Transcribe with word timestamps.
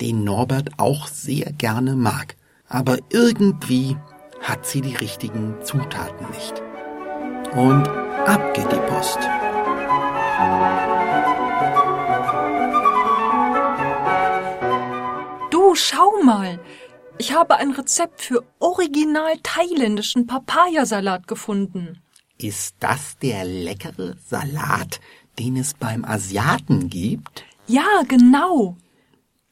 den 0.00 0.24
Norbert 0.24 0.70
auch 0.78 1.08
sehr 1.08 1.52
gerne 1.52 1.94
mag. 1.94 2.36
Aber 2.68 2.96
irgendwie 3.10 3.98
hat 4.40 4.64
sie 4.66 4.80
die 4.80 4.96
richtigen 4.96 5.56
Zutaten 5.62 6.26
nicht. 6.30 6.62
Und 7.52 7.86
ab 8.26 8.54
geht 8.54 8.72
die 8.72 8.80
Post. 8.88 9.18
Du, 15.74 15.80
schau 15.80 16.22
mal. 16.22 16.60
Ich 17.18 17.32
habe 17.32 17.56
ein 17.56 17.72
Rezept 17.72 18.22
für 18.22 18.44
original 18.60 19.32
thailändischen 19.42 20.28
Papayasalat 20.28 21.26
gefunden. 21.26 22.00
Ist 22.38 22.76
das 22.78 23.18
der 23.18 23.44
leckere 23.44 24.14
Salat, 24.24 25.00
den 25.36 25.56
es 25.56 25.74
beim 25.74 26.04
Asiaten 26.04 26.90
gibt? 26.90 27.42
Ja, 27.66 28.02
genau. 28.06 28.76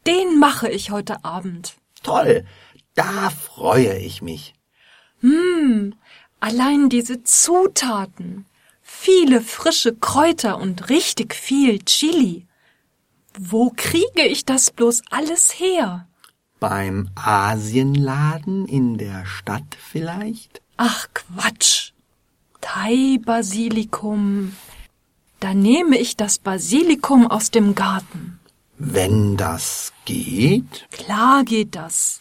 Den 0.06 0.38
mache 0.38 0.68
ich 0.68 0.92
heute 0.92 1.24
Abend. 1.24 1.74
Toll, 2.04 2.46
da 2.94 3.30
freue 3.30 3.98
ich 3.98 4.22
mich. 4.22 4.54
Hm, 5.22 5.96
allein 6.38 6.88
diese 6.88 7.24
Zutaten. 7.24 8.46
Viele 8.80 9.40
frische 9.40 9.96
Kräuter 9.96 10.58
und 10.58 10.88
richtig 10.88 11.34
viel 11.34 11.80
Chili. 11.80 12.46
Wo 13.36 13.72
kriege 13.74 14.24
ich 14.24 14.44
das 14.44 14.70
bloß 14.70 15.02
alles 15.10 15.58
her? 15.58 16.06
Beim 16.62 17.10
Asienladen 17.16 18.66
in 18.66 18.96
der 18.96 19.26
Stadt 19.26 19.76
vielleicht? 19.76 20.62
Ach 20.76 21.08
Quatsch. 21.12 21.90
Thai-Basilikum. 22.60 24.54
Da 25.40 25.54
nehme 25.54 25.98
ich 25.98 26.16
das 26.16 26.38
Basilikum 26.38 27.26
aus 27.26 27.50
dem 27.50 27.74
Garten. 27.74 28.38
Wenn 28.78 29.36
das 29.36 29.92
geht? 30.04 30.86
Klar 30.92 31.42
geht 31.42 31.74
das. 31.74 32.20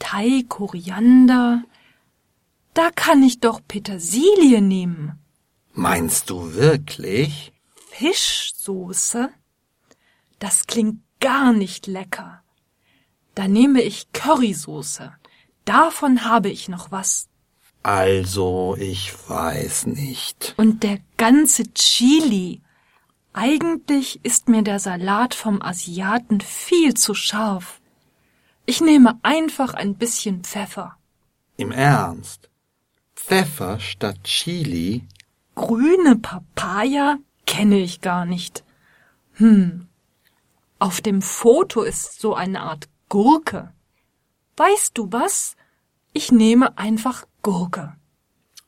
Thai-Koriander. 0.00 1.62
Da 2.74 2.90
kann 2.90 3.22
ich 3.22 3.38
doch 3.38 3.60
Petersilie 3.68 4.60
nehmen. 4.60 5.20
Meinst 5.72 6.30
du 6.30 6.54
wirklich? 6.54 7.52
Fischsoße? 7.92 9.30
Das 10.40 10.66
klingt 10.66 10.98
gar 11.20 11.52
nicht 11.52 11.86
lecker. 11.86 12.42
Da 13.38 13.46
nehme 13.46 13.82
ich 13.82 14.10
Currysoße. 14.12 15.12
Davon 15.64 16.24
habe 16.24 16.48
ich 16.48 16.68
noch 16.68 16.90
was. 16.90 17.28
Also, 17.84 18.74
ich 18.76 19.12
weiß 19.28 19.86
nicht. 19.86 20.54
Und 20.56 20.82
der 20.82 20.98
ganze 21.16 21.72
Chili. 21.72 22.62
Eigentlich 23.32 24.18
ist 24.24 24.48
mir 24.48 24.62
der 24.62 24.80
Salat 24.80 25.34
vom 25.34 25.62
Asiaten 25.62 26.40
viel 26.40 26.94
zu 26.94 27.14
scharf. 27.14 27.80
Ich 28.66 28.80
nehme 28.80 29.20
einfach 29.22 29.72
ein 29.74 29.94
bisschen 29.94 30.42
Pfeffer. 30.42 30.96
Im 31.56 31.70
Ernst? 31.70 32.50
Pfeffer 33.14 33.78
statt 33.78 34.18
Chili? 34.24 35.06
Grüne 35.54 36.16
Papaya 36.16 37.18
kenne 37.46 37.78
ich 37.78 38.00
gar 38.00 38.24
nicht. 38.24 38.64
Hm, 39.34 39.86
auf 40.80 41.00
dem 41.00 41.22
Foto 41.22 41.82
ist 41.82 42.20
so 42.20 42.34
eine 42.34 42.62
Art 42.62 42.88
Gurke. 43.08 43.72
Weißt 44.56 44.98
du 44.98 45.10
was? 45.10 45.56
Ich 46.12 46.30
nehme 46.32 46.76
einfach 46.76 47.24
Gurke. 47.42 47.94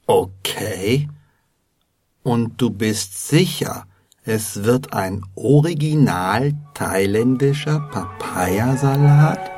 Okay. 0.07 1.09
Und 2.23 2.61
du 2.61 2.71
bist 2.71 3.29
sicher, 3.29 3.87
es 4.23 4.65
wird 4.65 4.93
ein 4.93 5.25
original 5.35 6.55
thailändischer 6.75 7.81
Papayasalat? 7.91 9.51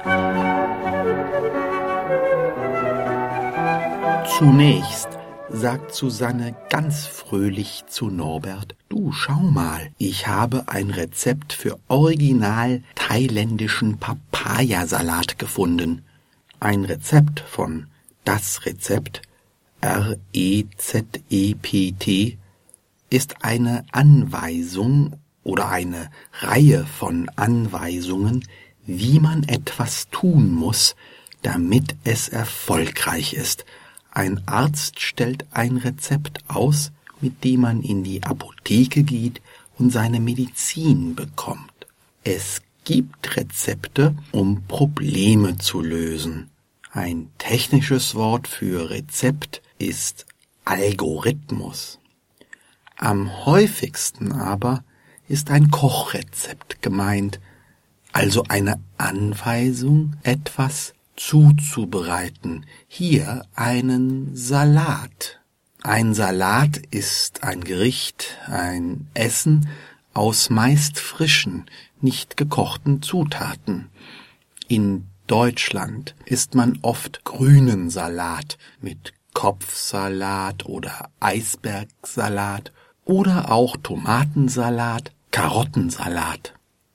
Zunächst 4.39 5.12
sagt 5.53 5.95
Susanne 5.95 6.57
ganz 6.71 7.07
fröhlich 7.07 7.85
zu 7.87 8.09
Norbert, 8.09 8.75
du 8.89 9.13
schau 9.13 9.41
mal, 9.41 9.91
ich 9.99 10.27
habe 10.27 10.69
ein 10.69 10.91
Rezept 10.91 11.53
für 11.53 11.79
original 11.89 12.83
thailändischen 12.95 13.99
Papayasalat 13.99 15.39
gefunden. 15.39 16.05
Ein 16.59 16.87
Rezept 16.87 17.41
von 17.41 17.89
das 18.25 18.65
Rezept 18.65 19.21
R-E-Z-E-P-T 19.83 20.69
ist 23.11 23.45
eine 23.45 23.85
Anweisung 23.93 25.17
oder 25.45 25.69
eine 25.69 26.11
Reihe 26.41 26.87
von 26.87 27.29
Anweisungen, 27.37 28.45
wie 28.87 29.21
man 29.21 29.43
etwas 29.45 30.09
tun 30.11 30.51
muss, 30.53 30.97
damit 31.43 31.95
es 32.05 32.31
erfolgreich 32.31 33.35
ist– 33.35 33.67
ein 34.13 34.47
Arzt 34.47 35.01
stellt 35.01 35.47
ein 35.53 35.79
Rezept 35.79 36.45
aus, 36.49 36.93
mit 37.23 37.45
dem 37.45 37.63
man 37.63 37.83
in 37.83 38.05
die 38.05 38.23
Apotheke 38.23 39.03
geht 39.05 39.41
und 39.79 39.91
seine 39.91 40.21
Medizin 40.21 41.15
bekommt. 41.15 41.73
Es 42.23 42.61
gibt 42.85 43.37
Rezepte, 43.37 44.15
um 44.31 44.65
Probleme 44.69 45.57
zu 45.57 45.81
lösen. 45.81 46.51
Ein 46.93 47.31
technisches 47.39 48.15
Wort 48.15 48.49
für 48.49 48.91
Rezept 48.91 49.63
ist 49.79 50.27
Algorithmus. 50.67 51.99
Am 52.99 53.47
häufigsten 53.47 54.33
aber 54.33 54.85
ist 55.27 55.51
ein 55.51 55.71
Kochrezept 55.71 56.83
gemeint, 56.83 57.41
also 58.13 58.45
eine 58.49 58.79
Anweisung, 58.99 60.17
etwas 60.23 60.93
zuzubereiten. 61.17 62.67
Hier 62.89 63.45
einen 63.55 64.35
Salat. 64.35 65.41
Ein 65.83 66.15
Salat 66.15 66.79
ist 66.91 67.43
ein 67.43 67.65
Gericht, 67.65 68.39
ein 68.47 69.09
Essen 69.15 69.69
aus 70.15 70.51
meist 70.51 70.99
frischen, 70.99 71.67
nicht 72.01 72.37
gekochten 72.37 73.03
Zutaten. 73.03 73.89
In 74.69 75.07
Deutschland 75.27 76.15
isst 76.25 76.55
man 76.55 76.79
oft 76.83 77.25
grünen 77.25 77.91
Salat 77.91 78.59
mit 78.81 79.13
Kopfsalat 79.35 80.67
oder 80.67 81.11
Eisbergsalat 81.21 82.73
oder 83.05 83.51
auch 83.51 83.77
Tomatensalat, 83.77 85.13
Karottensalat. 85.31 86.55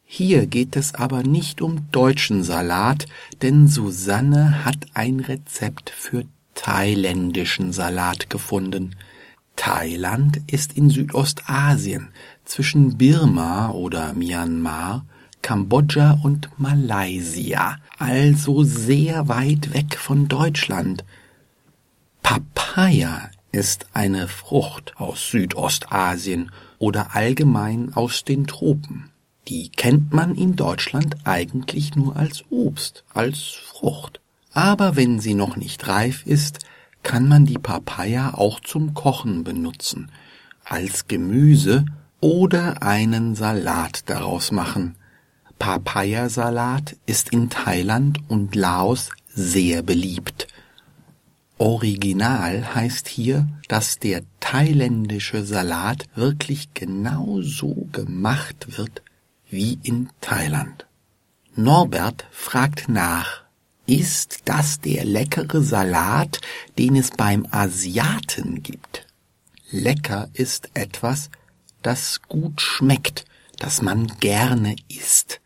Hier 0.09 0.47
geht 0.47 0.77
es 0.77 0.95
aber 0.95 1.21
nicht 1.21 1.61
um 1.61 1.91
deutschen 1.91 2.41
Salat, 2.41 3.07
denn 3.41 3.67
Susanne 3.67 4.63
hat 4.63 4.77
ein 4.93 5.19
Rezept 5.19 5.89
für 5.89 6.23
thailändischen 6.55 7.73
Salat 7.73 8.29
gefunden. 8.29 8.95
Thailand 9.57 10.39
ist 10.47 10.77
in 10.77 10.89
Südostasien 10.89 12.07
zwischen 12.45 12.97
Birma 12.97 13.71
oder 13.71 14.13
Myanmar, 14.13 15.05
Kambodscha 15.41 16.17
und 16.23 16.49
Malaysia, 16.57 17.75
also 17.99 18.63
sehr 18.63 19.27
weit 19.27 19.73
weg 19.73 19.97
von 19.97 20.29
Deutschland. 20.29 21.03
Papaya 22.23 23.29
ist 23.51 23.87
eine 23.91 24.29
Frucht 24.29 24.93
aus 24.95 25.31
Südostasien 25.31 26.49
oder 26.79 27.13
allgemein 27.13 27.93
aus 27.93 28.23
den 28.23 28.47
Tropen. 28.47 29.11
Die 29.47 29.69
kennt 29.69 30.11
man 30.11 30.35
in 30.35 30.57
Deutschland 30.57 31.15
eigentlich 31.23 31.95
nur 31.95 32.17
als 32.17 32.43
Obst, 32.49 33.05
als 33.13 33.43
Frucht. 33.43 34.19
Aber 34.51 34.97
wenn 34.97 35.21
sie 35.21 35.35
noch 35.35 35.55
nicht 35.55 35.87
reif 35.87 36.25
ist, 36.25 36.59
kann 37.01 37.29
man 37.29 37.45
die 37.45 37.57
Papaya 37.57 38.33
auch 38.33 38.59
zum 38.59 38.93
Kochen 38.93 39.45
benutzen, 39.45 40.11
als 40.65 41.07
Gemüse 41.07 41.85
oder 42.19 42.83
einen 42.83 43.35
Salat 43.35 44.09
daraus 44.09 44.51
machen. 44.51 44.95
Papayasalat 45.59 46.97
ist 47.05 47.29
in 47.29 47.49
Thailand 47.49 48.19
und 48.27 48.53
Laos 48.53 49.11
sehr 49.27 49.81
beliebt. 49.81 50.47
Original 51.57 52.75
heißt 52.75 53.07
hier, 53.07 53.47
dass 53.69 53.97
der 53.97 54.23
thailändische 54.41 55.45
Salat 55.45 56.05
wirklich 56.15 56.73
genau 56.73 57.39
so 57.41 57.87
gemacht 57.93 58.77
wird 58.77 59.01
wie 59.49 59.79
in 59.83 60.09
Thailand. 60.21 60.87
Norbert 61.55 62.27
fragt 62.31 62.89
nach, 62.89 63.43
ist 63.85 64.41
das 64.45 64.81
der 64.81 65.05
leckere 65.05 65.61
Salat, 65.61 66.41
den 66.77 66.95
es 66.95 67.11
beim 67.11 67.47
Asiaten 67.51 68.61
gibt? 68.61 69.07
Lecker 69.71 70.29
ist 70.33 70.69
etwas, 70.73 71.29
das 71.81 72.21
gut 72.21 72.61
schmeckt, 72.61 73.25
das 73.59 73.81
man 73.81 74.07
gerne 74.19 74.75
isst. 74.89 75.41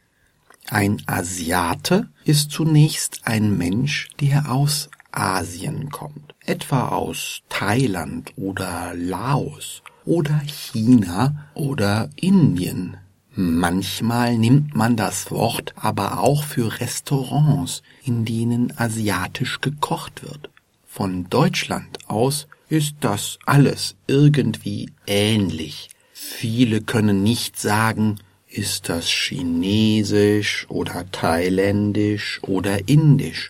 Ein 0.70 1.02
Asiate 1.06 2.10
ist 2.24 2.52
zunächst 2.52 3.22
ein 3.26 3.58
Mensch, 3.58 4.10
der 4.20 4.52
aus 4.52 4.90
Asien 5.12 5.90
kommt, 5.90 6.34
etwa 6.46 6.90
aus 6.90 7.42
Thailand 7.50 8.34
oder 8.38 8.94
Laos 8.96 9.84
oder 10.06 10.40
China 10.46 11.50
oder 11.54 12.10
Indien. 12.16 12.98
Manchmal 13.34 14.38
nimmt 14.38 14.76
man 14.76 14.98
das 14.98 15.32
Wort 15.32 15.74
aber 15.78 16.20
auch 16.20 16.44
für 16.44 16.82
Restaurants, 16.82 17.82
in 18.04 18.26
denen 18.26 18.78
asiatisch 18.78 19.62
gekocht 19.62 20.24
wird. 20.24 20.50
Von 20.86 21.30
Deutschland 21.30 21.98
aus 22.10 22.48
ist 22.68 22.96
das 23.00 23.40
alles 23.46 23.96
irgendwie 24.08 24.92
ähnlich. 25.08 25.90
Viele 26.12 26.82
können 26.82 27.24
nicht 27.24 27.58
sagen, 27.58 28.20
ist 28.50 28.90
das 28.90 29.08
chinesisch 29.08 30.66
oder 30.68 31.10
thailändisch 31.12 32.40
oder 32.44 32.90
indisch 32.90 33.50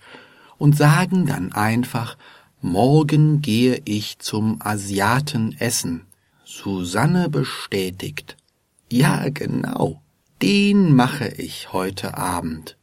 und 0.59 0.77
sagen 0.77 1.25
dann 1.25 1.53
einfach, 1.53 2.17
morgen 2.61 3.41
gehe 3.41 3.81
ich 3.85 4.19
zum 4.19 4.61
Asiaten 4.61 5.55
essen. 5.57 6.05
Susanne 6.45 7.29
bestätigt, 7.29 8.37
ja 8.91 9.29
genau, 9.29 10.01
den 10.41 10.95
mache 10.95 11.27
ich 11.27 11.71
heute 11.73 12.17
Abend. 12.17 12.77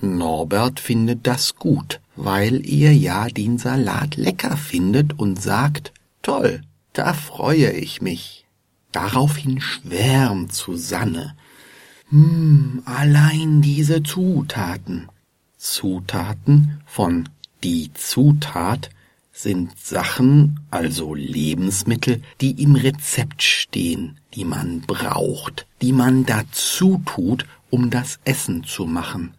Norbert 0.00 0.80
findet 0.80 1.26
das 1.26 1.56
gut, 1.56 2.00
weil 2.16 2.66
er 2.68 2.92
ja 2.92 3.28
den 3.28 3.58
Salat 3.58 4.16
lecker 4.16 4.56
findet 4.56 5.18
und 5.18 5.40
sagt, 5.40 5.92
toll, 6.22 6.62
da 6.92 7.12
freue 7.12 7.70
ich 7.72 8.02
mich. 8.02 8.46
Daraufhin 8.92 9.60
schwärmt 9.60 10.52
Susanne. 10.52 11.34
Hm, 12.10 12.82
allein 12.84 13.62
diese 13.62 14.02
Zutaten. 14.02 15.08
Zutaten 15.56 16.80
von 16.86 17.28
die 17.64 17.92
Zutat 17.94 18.90
sind 19.36 19.76
Sachen, 19.76 20.60
also 20.70 21.12
Lebensmittel, 21.12 22.22
die 22.40 22.62
im 22.62 22.76
Rezept 22.76 23.42
stehen, 23.42 24.16
die 24.32 24.44
man 24.44 24.80
braucht, 24.82 25.66
die 25.82 25.92
man 25.92 26.24
dazu 26.24 27.02
tut, 27.04 27.44
um 27.68 27.90
das 27.90 28.20
Essen 28.24 28.62
zu 28.62 28.86
machen. 28.86 29.34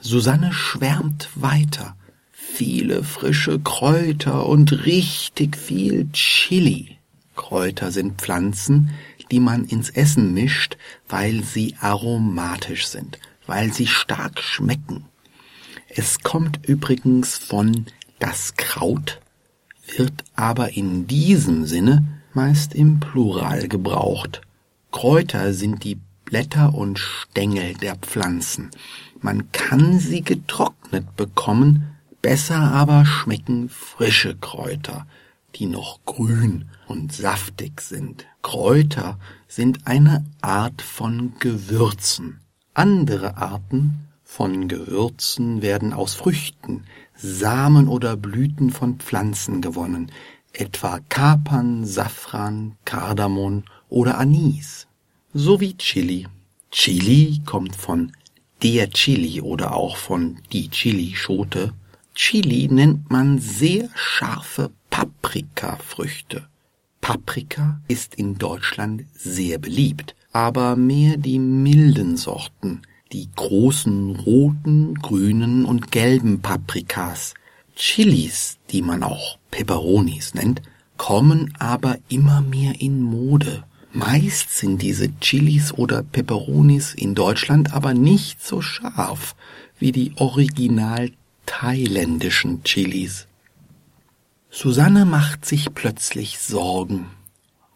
Susanne 0.00 0.52
schwärmt 0.52 1.28
weiter. 1.34 1.96
Viele 2.30 3.02
frische 3.02 3.58
Kräuter 3.58 4.46
und 4.46 4.86
richtig 4.86 5.56
viel 5.56 6.08
Chili. 6.12 6.98
Kräuter 7.34 7.90
sind 7.90 8.20
Pflanzen, 8.20 8.90
die 9.32 9.40
man 9.40 9.64
ins 9.64 9.90
Essen 9.90 10.32
mischt, 10.32 10.76
weil 11.08 11.42
sie 11.42 11.74
aromatisch 11.80 12.86
sind, 12.86 13.18
weil 13.48 13.72
sie 13.72 13.88
stark 13.88 14.40
schmecken. 14.40 15.06
Es 15.88 16.20
kommt 16.20 16.60
übrigens 16.68 17.36
von 17.36 17.86
das 18.20 18.54
Kraut, 18.56 19.20
wird 19.96 20.24
aber 20.34 20.72
in 20.72 21.06
diesem 21.06 21.66
Sinne 21.66 22.04
meist 22.32 22.74
im 22.74 23.00
Plural 23.00 23.68
gebraucht. 23.68 24.40
Kräuter 24.90 25.52
sind 25.54 25.84
die 25.84 25.98
Blätter 26.24 26.74
und 26.74 26.98
Stängel 26.98 27.74
der 27.74 27.96
Pflanzen. 27.96 28.70
Man 29.20 29.50
kann 29.52 29.98
sie 29.98 30.22
getrocknet 30.22 31.16
bekommen, 31.16 31.96
besser 32.22 32.56
aber 32.56 33.04
schmecken 33.04 33.68
frische 33.68 34.34
Kräuter, 34.36 35.06
die 35.54 35.66
noch 35.66 36.00
grün 36.04 36.66
und 36.86 37.12
saftig 37.12 37.80
sind. 37.80 38.26
Kräuter 38.42 39.18
sind 39.48 39.86
eine 39.86 40.24
Art 40.40 40.82
von 40.82 41.34
Gewürzen. 41.38 42.40
Andere 42.74 43.36
Arten 43.36 44.08
von 44.24 44.68
Gewürzen 44.68 45.62
werden 45.62 45.92
aus 45.92 46.14
Früchten, 46.14 46.84
Samen 47.16 47.88
oder 47.88 48.16
Blüten 48.16 48.70
von 48.70 48.98
Pflanzen 48.98 49.60
gewonnen, 49.60 50.10
etwa 50.52 51.00
Kapern, 51.08 51.84
Safran, 51.84 52.76
Kardamom 52.84 53.64
oder 53.88 54.18
Anis, 54.18 54.86
sowie 55.32 55.74
Chili. 55.76 56.26
Chili 56.70 57.40
kommt 57.44 57.76
von 57.76 58.12
der 58.62 58.90
Chili 58.90 59.40
oder 59.40 59.74
auch 59.74 59.96
von 59.96 60.38
die 60.52 60.68
Chilischote. 60.70 61.72
Chili 62.14 62.68
nennt 62.68 63.10
man 63.10 63.38
sehr 63.38 63.88
scharfe 63.94 64.70
Paprikafrüchte. 64.90 66.48
Paprika 67.00 67.80
ist 67.88 68.14
in 68.14 68.38
Deutschland 68.38 69.04
sehr 69.14 69.58
beliebt, 69.58 70.14
aber 70.32 70.74
mehr 70.74 71.16
die 71.16 71.38
milden 71.38 72.16
Sorten, 72.16 72.82
die 73.14 73.28
großen 73.36 74.16
roten, 74.16 74.96
grünen 74.96 75.64
und 75.64 75.92
gelben 75.92 76.40
Paprikas. 76.40 77.34
Chilis, 77.76 78.58
die 78.70 78.82
man 78.82 79.04
auch 79.04 79.38
Peperonis 79.52 80.34
nennt, 80.34 80.62
kommen 80.96 81.54
aber 81.60 81.98
immer 82.08 82.40
mehr 82.40 82.80
in 82.80 83.00
Mode. 83.00 83.62
Meist 83.92 84.50
sind 84.50 84.82
diese 84.82 85.08
Chilis 85.20 85.72
oder 85.72 86.02
Peperonis 86.02 86.92
in 86.92 87.14
Deutschland 87.14 87.72
aber 87.72 87.94
nicht 87.94 88.44
so 88.44 88.60
scharf 88.60 89.36
wie 89.78 89.92
die 89.92 90.12
original 90.16 91.12
thailändischen 91.46 92.64
Chilis. 92.64 93.28
Susanne 94.50 95.04
macht 95.04 95.44
sich 95.44 95.72
plötzlich 95.72 96.40
Sorgen. 96.40 97.06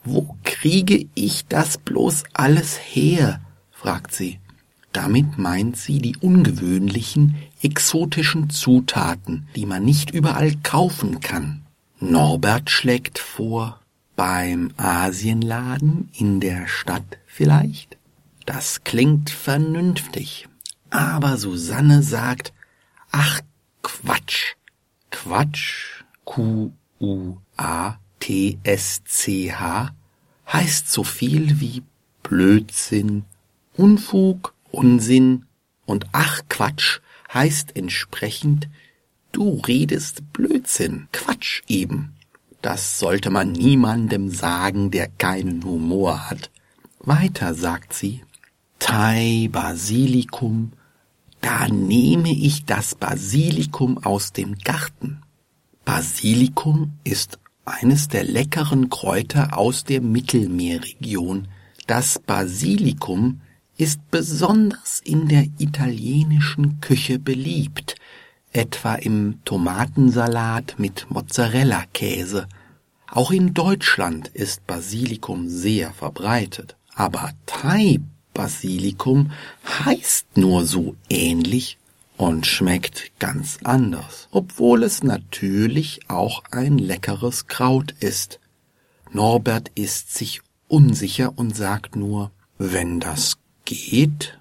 Wo 0.03 0.37
kriege 0.43 1.07
ich 1.15 1.47
das 1.47 1.79
bloß 1.79 2.25
alles 2.33 2.77
her? 2.77 3.41
fragt 3.71 4.13
sie. 4.13 4.41
Damit 4.99 5.39
meint 5.39 5.77
sie 5.77 6.01
die 6.01 6.17
ungewöhnlichen, 6.17 7.37
exotischen 7.63 8.51
Zutaten, 8.51 9.47
die 9.55 9.65
man 9.65 9.85
nicht 9.85 10.11
überall 10.11 10.57
kaufen 10.65 11.21
kann. 11.21 11.63
Norbert 12.01 12.69
schlägt 12.69 13.21
vor, 13.21 13.79
beim 14.17 14.73
Asienladen 14.77 16.09
in 16.15 16.41
der 16.41 16.67
Stadt 16.67 17.19
vielleicht? 17.27 17.97
Das 18.45 18.83
klingt 18.83 19.31
vernünftig. 19.31 20.49
Aber 20.91 21.37
Susanne 21.37 22.03
sagt, 22.03 22.53
ach 23.13 23.41
Quatsch. 23.83 24.57
Quatsch, 25.13 26.03
Q-U-A-T-S-C-H, 26.25 26.71
heißt 30.53 30.91
so 30.91 31.05
viel 31.05 31.61
wie 31.61 31.85
Blödsinn, 32.25 33.27
Unfug, 33.77 34.55
Unsinn 34.71 35.47
und 35.87 36.07
ach 36.13 36.43
Quatsch 36.49 37.01
heißt 37.33 37.77
entsprechend 37.77 38.69
du 39.33 39.61
redest 39.67 40.33
Blödsinn, 40.33 41.09
Quatsch 41.13 41.63
eben. 41.69 42.15
Das 42.63 42.99
sollte 42.99 43.31
man 43.31 43.53
niemandem 43.53 44.31
sagen, 44.31 44.91
der 44.91 45.09
keinen 45.09 45.63
Humor 45.65 46.29
hat. 46.29 46.51
Weiter 46.99 47.55
sagt 47.55 47.93
sie, 47.93 48.23
Thai 48.79 49.49
Basilikum, 49.53 50.73
da 51.41 51.69
nehme 51.69 52.33
ich 52.33 52.65
das 52.65 52.95
Basilikum 52.95 53.99
aus 53.99 54.33
dem 54.33 54.59
Garten. 54.59 55.23
Basilikum 55.85 56.95
ist 57.05 57.39
eines 57.65 58.09
der 58.09 58.25
leckeren 58.25 58.89
Kräuter 58.91 59.57
aus 59.57 59.85
der 59.85 60.01
Mittelmeerregion. 60.01 61.49
Das 61.87 62.19
Basilikum 62.19 63.41
ist 63.79 64.11
besonders 64.11 65.01
in 65.05 65.29
der 65.29 65.47
italienischen 65.59 66.81
Küche 66.81 67.19
beliebt, 67.21 67.95
etwa 68.53 68.97
im 68.97 69.39
Tomatensalat 69.45 70.75
mit 70.79 71.07
Mozzarella-Käse. 71.11 72.49
Auch 73.11 73.31
in 73.31 73.55
Deutschland 73.55 74.29
ist 74.29 74.67
Basilikum 74.67 75.49
sehr 75.49 75.93
verbreitet, 75.93 76.77
aber 76.95 77.31
Thai-Basilikum 77.47 79.31
heißt 79.85 80.37
nur 80.37 80.67
so 80.67 80.97
ähnlich 81.09 81.79
und 82.17 82.47
schmeckt 82.47 83.13
ganz 83.21 83.61
anders, 83.63 84.29
obwohl 84.33 84.83
es 84.83 85.05
natürlich 85.05 86.01
auch 86.09 86.43
ein 86.51 86.79
leckeres 86.79 87.47
Kraut 87.47 87.93
ist. 88.01 88.41
Norbert 89.13 89.71
ist 89.77 90.15
sich 90.15 90.43
unsicher 90.67 91.33
und 91.37 91.57
sagt 91.57 91.95
nur, 91.95 92.33
wenn 92.59 92.99
das 92.99 93.39
geht. 93.69 94.39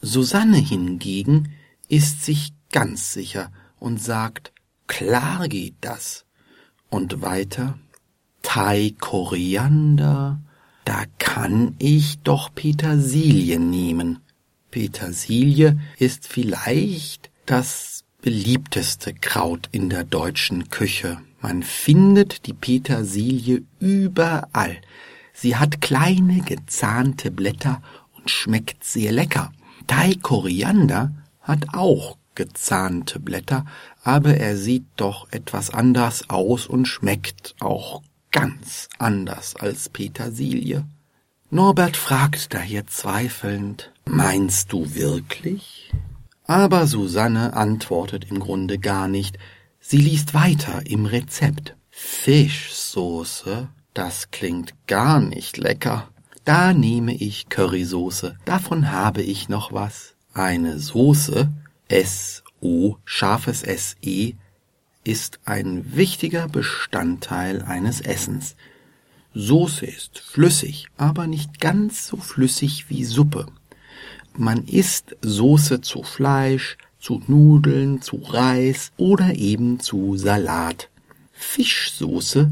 Susanne 0.00 0.58
hingegen 0.58 1.52
ist 1.88 2.24
sich 2.24 2.52
ganz 2.72 3.12
sicher 3.12 3.52
und 3.78 4.02
sagt, 4.02 4.52
klar 4.88 5.46
geht 5.46 5.76
das. 5.80 6.24
Und 6.90 7.22
weiter, 7.22 7.78
Thai 8.42 8.94
Koriander, 8.98 10.40
da 10.84 11.04
kann 11.18 11.76
ich 11.78 12.18
doch 12.20 12.52
Petersilie 12.52 13.60
nehmen. 13.60 14.18
Petersilie 14.72 15.78
ist 15.98 16.26
vielleicht 16.26 17.30
das 17.46 18.04
beliebteste 18.22 19.14
Kraut 19.14 19.68
in 19.70 19.88
der 19.88 20.02
deutschen 20.02 20.68
Küche. 20.68 21.18
Man 21.40 21.62
findet 21.62 22.46
die 22.46 22.54
Petersilie 22.54 23.62
überall. 23.78 24.78
Sie 25.32 25.54
hat 25.54 25.80
kleine 25.80 26.40
gezahnte 26.40 27.30
Blätter 27.30 27.80
schmeckt 28.30 28.84
sehr 28.84 29.12
lecker. 29.12 29.52
Thai 29.86 30.14
Koriander 30.20 31.12
hat 31.40 31.74
auch 31.74 32.16
gezahnte 32.34 33.18
Blätter, 33.18 33.66
aber 34.04 34.36
er 34.36 34.56
sieht 34.56 34.86
doch 34.96 35.26
etwas 35.32 35.70
anders 35.70 36.30
aus 36.30 36.66
und 36.66 36.86
schmeckt 36.86 37.56
auch 37.60 38.02
ganz 38.30 38.88
anders 38.98 39.56
als 39.56 39.88
Petersilie. 39.88 40.84
Norbert 41.50 41.96
fragt 41.96 42.54
daher 42.54 42.86
zweifelnd, 42.86 43.92
Meinst 44.04 44.72
du 44.72 44.94
wirklich? 44.94 45.92
Aber 46.44 46.86
Susanne 46.86 47.54
antwortet 47.54 48.30
im 48.30 48.40
Grunde 48.40 48.78
gar 48.78 49.08
nicht, 49.08 49.38
sie 49.80 49.98
liest 49.98 50.32
weiter 50.32 50.82
im 50.86 51.04
Rezept. 51.04 51.76
Fischsoße, 51.90 53.68
das 53.92 54.30
klingt 54.30 54.74
gar 54.86 55.20
nicht 55.20 55.56
lecker. 55.56 56.08
Da 56.48 56.72
nehme 56.72 57.14
ich 57.14 57.50
Currysoße, 57.50 58.38
davon 58.46 58.90
habe 58.90 59.20
ich 59.20 59.50
noch 59.50 59.74
was. 59.74 60.14
Eine 60.32 60.78
Soße, 60.78 61.52
S-O, 61.88 62.96
scharfes 63.04 63.62
S-E, 63.62 64.32
ist 65.04 65.40
ein 65.44 65.94
wichtiger 65.94 66.48
Bestandteil 66.48 67.60
eines 67.60 68.00
Essens. 68.00 68.56
Soße 69.34 69.84
ist 69.84 70.20
flüssig, 70.20 70.86
aber 70.96 71.26
nicht 71.26 71.60
ganz 71.60 72.06
so 72.06 72.16
flüssig 72.16 72.88
wie 72.88 73.04
Suppe. 73.04 73.44
Man 74.34 74.64
isst 74.64 75.16
Soße 75.20 75.82
zu 75.82 76.02
Fleisch, 76.02 76.78
zu 76.98 77.22
Nudeln, 77.26 78.00
zu 78.00 78.22
Reis 78.24 78.92
oder 78.96 79.34
eben 79.34 79.80
zu 79.80 80.16
Salat. 80.16 80.88
Fischsoße 81.32 82.50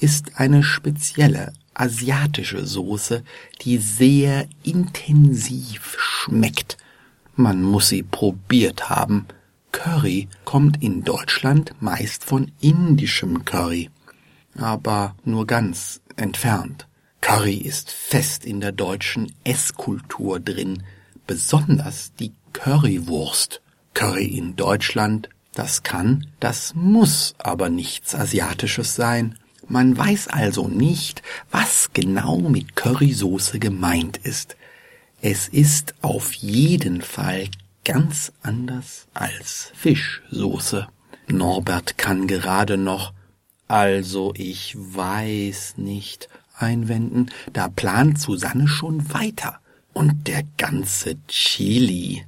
ist 0.00 0.40
eine 0.40 0.64
spezielle 0.64 1.52
asiatische 1.76 2.66
Soße, 2.66 3.22
die 3.62 3.78
sehr 3.78 4.48
intensiv 4.62 5.96
schmeckt. 5.98 6.76
Man 7.34 7.62
muss 7.62 7.88
sie 7.88 8.02
probiert 8.02 8.88
haben. 8.88 9.26
Curry 9.72 10.28
kommt 10.44 10.82
in 10.82 11.04
Deutschland 11.04 11.74
meist 11.80 12.24
von 12.24 12.50
indischem 12.60 13.44
Curry, 13.44 13.90
aber 14.56 15.14
nur 15.24 15.46
ganz 15.46 16.00
entfernt. 16.16 16.88
Curry 17.20 17.56
ist 17.56 17.90
fest 17.90 18.46
in 18.46 18.60
der 18.60 18.72
deutschen 18.72 19.32
Esskultur 19.44 20.40
drin, 20.40 20.82
besonders 21.26 22.12
die 22.14 22.32
Currywurst. 22.52 23.60
Curry 23.92 24.26
in 24.26 24.56
Deutschland, 24.56 25.28
das 25.52 25.82
kann, 25.82 26.26
das 26.40 26.74
muss 26.74 27.34
aber 27.38 27.68
nichts 27.68 28.14
Asiatisches 28.14 28.94
sein. 28.94 29.38
Man 29.68 29.96
weiß 29.96 30.28
also 30.28 30.68
nicht, 30.68 31.22
was 31.50 31.90
genau 31.92 32.38
mit 32.38 32.76
Currysoße 32.76 33.58
gemeint 33.58 34.16
ist. 34.18 34.56
Es 35.20 35.48
ist 35.48 35.94
auf 36.02 36.32
jeden 36.34 37.02
Fall 37.02 37.48
ganz 37.84 38.32
anders 38.42 39.06
als 39.14 39.72
Fischsoße. 39.74 40.86
Norbert 41.28 41.98
kann 41.98 42.26
gerade 42.26 42.76
noch 42.76 43.12
also 43.68 44.32
ich 44.36 44.76
weiß 44.76 45.74
nicht 45.76 46.28
einwenden, 46.54 47.30
da 47.52 47.68
plant 47.68 48.20
Susanne 48.20 48.68
schon 48.68 49.12
weiter. 49.12 49.58
Und 49.92 50.28
der 50.28 50.42
ganze 50.56 51.16
Chili. 51.26 52.24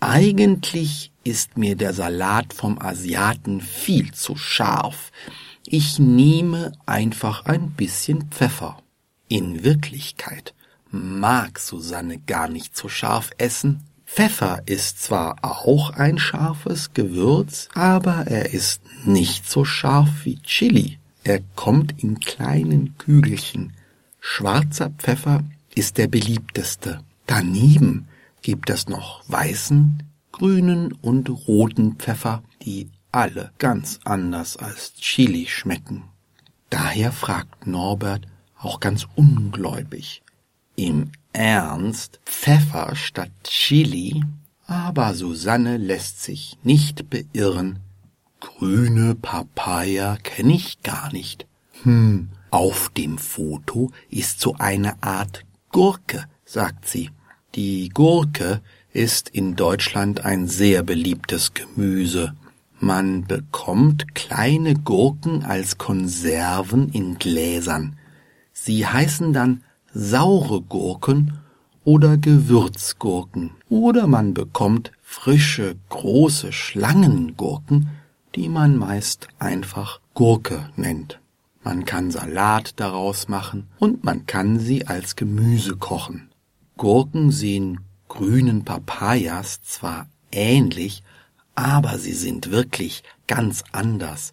Eigentlich 0.00 1.12
ist 1.22 1.56
mir 1.56 1.76
der 1.76 1.92
Salat 1.92 2.52
vom 2.52 2.78
Asiaten 2.80 3.60
viel 3.60 4.12
zu 4.12 4.36
scharf. 4.36 5.12
Ich 5.66 5.98
nehme 5.98 6.72
einfach 6.84 7.46
ein 7.46 7.70
bisschen 7.70 8.26
Pfeffer. 8.30 8.78
In 9.28 9.64
Wirklichkeit 9.64 10.54
mag 10.90 11.58
Susanne 11.58 12.18
gar 12.18 12.48
nicht 12.48 12.76
so 12.76 12.88
scharf 12.88 13.30
essen. 13.38 13.82
Pfeffer 14.04 14.62
ist 14.66 15.02
zwar 15.02 15.36
auch 15.42 15.90
ein 15.90 16.18
scharfes 16.18 16.92
Gewürz, 16.92 17.68
aber 17.74 18.26
er 18.26 18.52
ist 18.52 18.82
nicht 19.04 19.50
so 19.50 19.64
scharf 19.64 20.10
wie 20.24 20.38
Chili. 20.42 20.98
Er 21.24 21.40
kommt 21.56 22.02
in 22.02 22.20
kleinen 22.20 22.98
Kügelchen. 22.98 23.72
Schwarzer 24.20 24.90
Pfeffer 24.90 25.42
ist 25.74 25.96
der 25.96 26.08
beliebteste. 26.08 27.00
Daneben 27.26 28.06
gibt 28.42 28.68
es 28.68 28.86
noch 28.88 29.22
weißen, 29.28 30.02
grünen 30.30 30.92
und 30.92 31.30
roten 31.48 31.96
Pfeffer, 31.96 32.42
die 32.62 32.90
alle 33.14 33.52
ganz 33.58 34.00
anders 34.04 34.56
als 34.56 34.94
Chili 34.94 35.46
schmecken. 35.46 36.04
Daher 36.68 37.12
fragt 37.12 37.66
Norbert 37.66 38.26
auch 38.58 38.80
ganz 38.80 39.06
ungläubig. 39.14 40.22
Im 40.74 41.12
Ernst 41.32 42.20
Pfeffer 42.24 42.96
statt 42.96 43.30
Chili? 43.44 44.24
Aber 44.66 45.14
Susanne 45.14 45.76
lässt 45.76 46.22
sich 46.22 46.58
nicht 46.62 47.10
beirren. 47.10 47.78
Grüne 48.40 49.14
Papaya 49.14 50.16
kenne 50.22 50.54
ich 50.54 50.82
gar 50.82 51.12
nicht. 51.12 51.46
Hm, 51.82 52.30
auf 52.50 52.88
dem 52.96 53.18
Foto 53.18 53.92
ist 54.10 54.40
so 54.40 54.56
eine 54.58 55.02
Art 55.02 55.44
Gurke, 55.70 56.24
sagt 56.44 56.88
sie. 56.88 57.10
Die 57.54 57.90
Gurke 57.90 58.60
ist 58.92 59.28
in 59.28 59.54
Deutschland 59.54 60.24
ein 60.24 60.48
sehr 60.48 60.82
beliebtes 60.82 61.54
Gemüse. 61.54 62.34
Man 62.84 63.24
bekommt 63.24 64.14
kleine 64.14 64.74
Gurken 64.74 65.42
als 65.42 65.78
Konserven 65.78 66.90
in 66.90 67.16
Gläsern. 67.18 67.96
Sie 68.52 68.86
heißen 68.86 69.32
dann 69.32 69.64
saure 69.94 70.60
Gurken 70.60 71.38
oder 71.84 72.18
Gewürzgurken. 72.18 73.52
Oder 73.70 74.06
man 74.06 74.34
bekommt 74.34 74.92
frische, 75.00 75.76
große 75.88 76.52
Schlangengurken, 76.52 77.88
die 78.34 78.50
man 78.50 78.76
meist 78.76 79.28
einfach 79.38 80.00
Gurke 80.12 80.68
nennt. 80.76 81.20
Man 81.62 81.86
kann 81.86 82.10
Salat 82.10 82.78
daraus 82.78 83.28
machen 83.28 83.66
und 83.78 84.04
man 84.04 84.26
kann 84.26 84.58
sie 84.58 84.86
als 84.86 85.16
Gemüse 85.16 85.76
kochen. 85.76 86.28
Gurken 86.76 87.30
sehen 87.30 87.80
grünen 88.08 88.66
Papayas 88.66 89.62
zwar 89.62 90.06
ähnlich, 90.30 91.02
aber 91.54 91.98
sie 91.98 92.12
sind 92.12 92.50
wirklich 92.50 93.02
ganz 93.26 93.64
anders. 93.72 94.32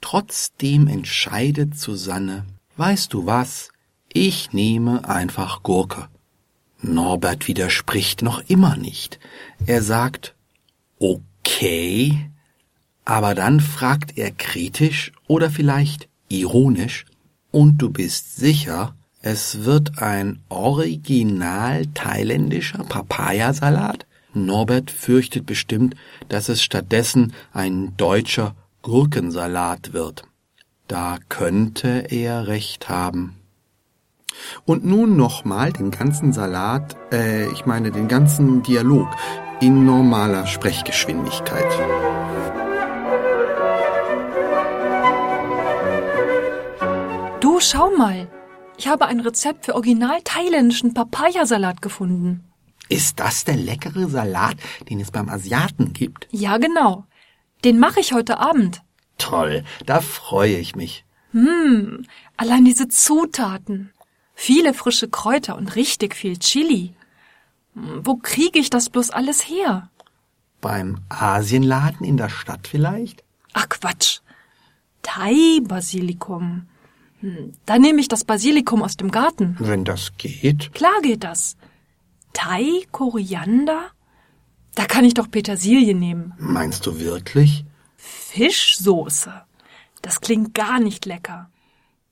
Trotzdem 0.00 0.88
entscheidet 0.88 1.78
Susanne, 1.78 2.44
weißt 2.76 3.12
du 3.12 3.26
was, 3.26 3.70
ich 4.12 4.52
nehme 4.52 5.08
einfach 5.08 5.62
Gurke. 5.62 6.08
Norbert 6.80 7.46
widerspricht 7.48 8.22
noch 8.22 8.40
immer 8.48 8.76
nicht. 8.76 9.20
Er 9.66 9.82
sagt, 9.82 10.34
okay, 10.98 12.30
aber 13.04 13.34
dann 13.34 13.60
fragt 13.60 14.18
er 14.18 14.30
kritisch 14.32 15.12
oder 15.26 15.50
vielleicht 15.50 16.08
ironisch, 16.28 17.06
und 17.50 17.78
du 17.78 17.90
bist 17.90 18.36
sicher, 18.36 18.94
es 19.20 19.64
wird 19.64 19.98
ein 19.98 20.40
original 20.48 21.86
thailändischer 21.94 22.82
Papayasalat? 22.84 24.06
Norbert 24.34 24.90
fürchtet 24.90 25.46
bestimmt, 25.46 25.94
dass 26.28 26.48
es 26.48 26.62
stattdessen 26.62 27.32
ein 27.52 27.96
deutscher 27.96 28.54
Gurkensalat 28.82 29.92
wird. 29.92 30.24
Da 30.88 31.18
könnte 31.28 32.06
er 32.10 32.46
recht 32.46 32.88
haben. 32.88 33.36
Und 34.64 34.84
nun 34.84 35.16
nochmal 35.16 35.72
den 35.72 35.90
ganzen 35.90 36.32
Salat, 36.32 36.96
äh, 37.12 37.50
ich 37.52 37.66
meine 37.66 37.90
den 37.90 38.08
ganzen 38.08 38.62
Dialog 38.62 39.08
in 39.60 39.84
normaler 39.84 40.46
Sprechgeschwindigkeit. 40.46 41.70
Du, 47.40 47.60
schau 47.60 47.90
mal. 47.96 48.28
Ich 48.76 48.88
habe 48.88 49.06
ein 49.06 49.20
Rezept 49.20 49.66
für 49.66 49.74
original 49.74 50.20
thailändischen 50.24 50.94
Papayasalat 50.94 51.82
gefunden. 51.82 52.51
Ist 52.92 53.20
das 53.20 53.44
der 53.44 53.56
leckere 53.56 54.06
Salat, 54.08 54.56
den 54.88 55.00
es 55.00 55.10
beim 55.10 55.28
Asiaten 55.28 55.92
gibt? 55.92 56.28
Ja, 56.30 56.58
genau. 56.58 57.06
Den 57.64 57.78
mache 57.78 58.00
ich 58.00 58.12
heute 58.12 58.38
Abend. 58.38 58.82
Toll, 59.18 59.64
da 59.86 60.00
freue 60.00 60.56
ich 60.58 60.74
mich. 60.76 61.04
Hm, 61.32 62.04
allein 62.36 62.64
diese 62.64 62.88
Zutaten. 62.88 63.92
Viele 64.34 64.74
frische 64.74 65.08
Kräuter 65.08 65.56
und 65.56 65.74
richtig 65.76 66.14
viel 66.14 66.36
Chili. 66.38 66.94
Hm, 67.74 68.00
Wo 68.06 68.16
kriege 68.16 68.58
ich 68.58 68.68
das 68.68 68.90
bloß 68.90 69.10
alles 69.10 69.48
her? 69.48 69.88
Beim 70.60 70.98
Asienladen 71.08 72.04
in 72.06 72.16
der 72.16 72.28
Stadt 72.28 72.68
vielleicht? 72.68 73.24
Ach 73.54 73.68
Quatsch. 73.68 74.20
Thai-Basilikum. 75.02 76.66
Hm, 77.20 77.52
Da 77.66 77.78
nehme 77.78 78.00
ich 78.00 78.08
das 78.08 78.24
Basilikum 78.24 78.82
aus 78.82 78.96
dem 78.96 79.10
Garten. 79.10 79.56
Wenn 79.58 79.84
das 79.84 80.12
geht. 80.18 80.72
Klar 80.74 81.00
geht 81.02 81.24
das. 81.24 81.56
Thai, 82.32 82.86
Koriander? 82.90 83.90
Da 84.74 84.86
kann 84.86 85.04
ich 85.04 85.14
doch 85.14 85.30
Petersilie 85.30 85.94
nehmen. 85.94 86.34
Meinst 86.38 86.86
du 86.86 86.98
wirklich? 86.98 87.64
Fischsoße. 87.96 89.32
Das 90.00 90.20
klingt 90.20 90.54
gar 90.54 90.80
nicht 90.80 91.06
lecker. 91.06 91.50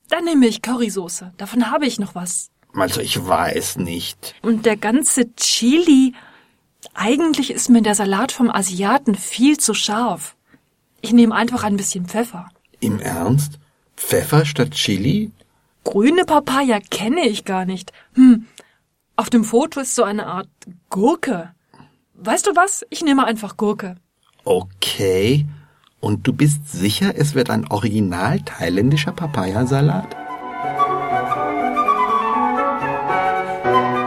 Dann 0.08 0.24
nehme 0.24 0.46
ich 0.46 0.62
Currysoße. 0.62 1.32
Davon 1.36 1.70
habe 1.70 1.86
ich 1.86 1.98
noch 1.98 2.14
was. 2.14 2.50
Also 2.74 3.00
ich 3.00 3.26
weiß 3.26 3.76
nicht. 3.78 4.34
Und 4.42 4.66
der 4.66 4.76
ganze 4.76 5.34
Chili. 5.36 6.14
Eigentlich 6.94 7.50
ist 7.50 7.68
mir 7.68 7.82
der 7.82 7.94
Salat 7.94 8.32
vom 8.32 8.50
Asiaten 8.50 9.14
viel 9.14 9.58
zu 9.58 9.74
scharf. 9.74 10.36
Ich 11.00 11.12
nehme 11.12 11.34
einfach 11.34 11.64
ein 11.64 11.76
bisschen 11.76 12.06
Pfeffer. 12.06 12.48
Im 12.80 13.00
Ernst? 13.00 13.58
Pfeffer 13.96 14.44
statt 14.44 14.72
Chili? 14.72 15.30
Grüne 15.84 16.24
Papaya 16.24 16.80
kenne 16.80 17.26
ich 17.26 17.44
gar 17.44 17.64
nicht. 17.64 17.92
Hm. 18.14 18.46
Auf 19.20 19.28
dem 19.28 19.44
Foto 19.44 19.80
ist 19.80 19.94
so 19.94 20.02
eine 20.02 20.28
Art 20.28 20.48
Gurke. 20.88 21.50
Weißt 22.14 22.46
du 22.46 22.56
was? 22.56 22.86
Ich 22.88 23.04
nehme 23.04 23.26
einfach 23.26 23.58
Gurke. 23.58 23.96
Okay. 24.44 25.46
Und 26.00 26.26
du 26.26 26.32
bist 26.32 26.72
sicher, 26.72 27.12
es 27.14 27.34
wird 27.34 27.50
ein 27.50 27.70
original 27.70 28.40
thailändischer 28.40 29.12
Papayasalat? 29.12 30.16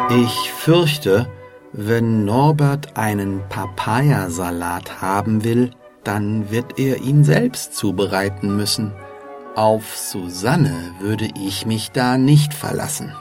Ich 0.10 0.52
fürchte, 0.52 1.30
wenn 1.74 2.26
Norbert 2.26 2.98
einen 2.98 3.48
Papayasalat 3.50 5.00
haben 5.04 5.44
will, 5.44 5.70
dann 6.04 6.50
wird 6.50 6.80
er 6.80 7.04
ihn 7.04 7.24
selbst 7.24 7.76
zubereiten 7.76 8.58
müssen. 8.58 8.92
Auf 9.54 9.96
Susanne 9.96 10.96
würde 11.00 11.30
ich 11.40 11.68
mich 11.68 11.92
da 11.92 12.18
nicht 12.18 12.56
verlassen. 12.56 13.14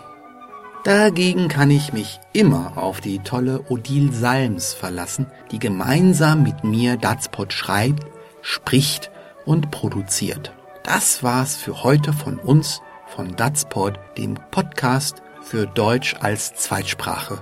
Dagegen 0.85 1.47
kann 1.47 1.71
ich 1.71 1.93
mich 1.93 2.19
immer 2.33 2.73
auf 2.77 3.01
die 3.01 3.21
tolle 3.21 3.65
Odile 3.69 4.13
Salms 4.13 4.73
verlassen, 4.73 5.27
die 5.53 5.61
gemeinsam 5.61 6.43
mit 6.43 6.65
mir 6.65 6.97
Datspot 6.97 7.53
schreibt, 7.53 8.05
spricht 8.41 9.13
und 9.45 9.71
produziert. 9.71 10.53
Das 10.83 11.23
war's 11.23 11.55
für 11.55 11.85
heute 11.85 12.13
von 12.13 12.41
uns, 12.41 12.83
von 13.07 13.37
Datspot, 13.37 13.97
dem 14.19 14.37
Podcast 14.51 15.23
für 15.41 15.67
Deutsch 15.67 16.17
als 16.19 16.55
Zweitsprache. 16.55 17.41